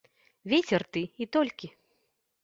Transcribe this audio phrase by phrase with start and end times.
[0.53, 1.69] Вецер ты, і толькі.